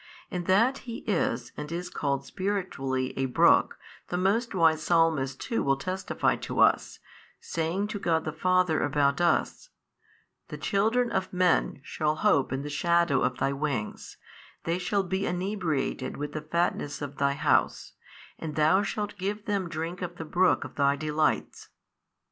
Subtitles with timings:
[0.31, 3.77] And that He is and is called spiritually a Brook,
[4.07, 6.97] the most wise Psalmist too will testify to us,
[7.39, 9.69] saying to God the Father about us,
[10.47, 14.17] The children of men shall hope in the shadow of Thy wings:
[14.63, 17.93] they shall be inebriated with the fatness of Thy House,
[18.39, 21.69] and Thou shalt give them drink of the Brook of Thy delights.